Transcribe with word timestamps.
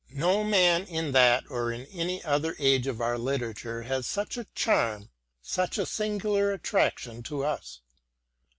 No 0.15 0.43
man 0.43 0.85
in 0.85 1.11
that 1.11 1.43
or 1.51 1.71
in 1.71 1.85
any 1.93 2.23
other 2.23 2.55
age 2.57 2.87
of 2.87 3.01
our 3.01 3.19
literature 3.19 3.83
has 3.83 4.07
such 4.07 4.35
a 4.35 4.47
charm, 4.55 5.11
such 5.43 5.77
a 5.77 5.85
singular 5.85 6.51
attraction 6.51 7.21
for 7.21 7.45
us. 7.45 7.81